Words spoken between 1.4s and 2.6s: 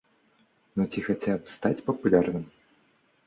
б стаць папулярным?